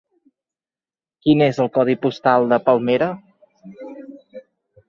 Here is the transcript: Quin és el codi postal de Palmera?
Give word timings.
Quin 1.27 1.43
és 1.47 1.59
el 1.65 1.69
codi 1.77 1.97
postal 2.07 2.49
de 2.55 2.59
Palmera? 2.71 3.11